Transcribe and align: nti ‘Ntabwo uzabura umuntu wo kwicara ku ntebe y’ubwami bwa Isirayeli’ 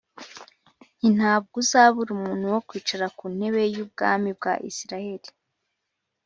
nti 0.97 1.07
‘Ntabwo 1.17 1.53
uzabura 1.63 2.09
umuntu 2.17 2.43
wo 2.53 2.59
kwicara 2.67 3.05
ku 3.17 3.25
ntebe 3.35 3.61
y’ubwami 3.73 4.29
bwa 4.37 4.53
Isirayeli’ 4.69 5.29